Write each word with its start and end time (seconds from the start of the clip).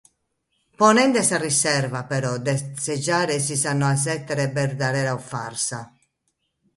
Ponende 0.79 1.21
sa 1.21 1.37
riserva 1.37 2.05
però, 2.05 2.37
de 2.39 2.55
sejare 2.85 3.35
si 3.47 3.55
sa 3.63 3.71
noa 3.79 3.93
esseret 3.97 4.51
berdadera 4.57 5.13
o 5.19 5.21
farsa. 5.31 5.79